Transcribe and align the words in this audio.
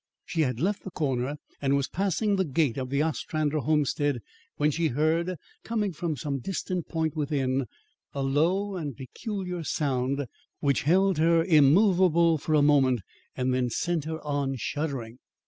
She 0.25 0.41
had 0.41 0.59
left 0.59 0.83
the 0.83 0.89
corner 0.89 1.35
and 1.61 1.75
was 1.75 1.87
passing 1.87 2.35
the 2.35 2.43
gate 2.43 2.75
of 2.79 2.89
the 2.89 3.03
Ostrander 3.03 3.59
homestead, 3.59 4.17
when 4.55 4.71
she 4.71 4.87
heard, 4.87 5.35
coming 5.63 5.93
from 5.93 6.17
some 6.17 6.39
distant 6.39 6.87
point 6.89 7.15
within, 7.15 7.67
a 8.11 8.23
low 8.23 8.75
and 8.75 8.97
peculiar 8.97 9.63
sound 9.63 10.25
which 10.59 10.81
held 10.89 11.19
her 11.19 11.43
immovable 11.43 12.39
for 12.39 12.55
a 12.55 12.63
moment, 12.63 13.01
then 13.35 13.69
sent 13.69 14.05
her 14.05 14.19
on 14.25 14.55
shuddering. 14.55 15.19